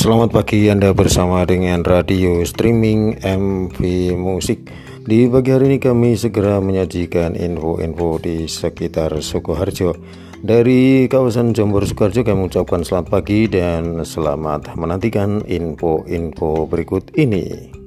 Selamat 0.00 0.32
pagi 0.32 0.64
Anda 0.72 0.96
bersama 0.96 1.44
dengan 1.44 1.84
radio 1.84 2.40
streaming 2.48 3.20
MV 3.20 3.84
Musik. 4.16 4.72
Di 5.04 5.28
pagi 5.28 5.52
hari 5.52 5.68
ini 5.68 5.76
kami 5.76 6.16
segera 6.16 6.56
menyajikan 6.56 7.36
info-info 7.36 8.16
di 8.16 8.48
sekitar 8.48 9.12
Sukoharjo. 9.20 9.92
Dari 10.40 11.04
kawasan 11.04 11.52
Jombor 11.52 11.84
Sukoharjo 11.84 12.24
kami 12.24 12.48
mengucapkan 12.48 12.80
selamat 12.80 13.12
pagi 13.12 13.44
dan 13.44 14.00
selamat 14.00 14.72
menantikan 14.72 15.44
info-info 15.44 16.64
berikut 16.64 17.12
ini. 17.20 17.79